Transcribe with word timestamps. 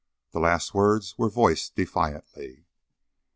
The 0.31 0.39
last 0.39 0.73
words 0.73 1.15
were 1.19 1.29
voiced 1.29 1.75
defiantly. 1.75 2.65